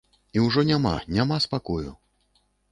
І 0.37 0.41
ўжо 0.45 0.63
няма, 0.71 0.95
няма 1.19 1.39
спакою! 1.47 1.91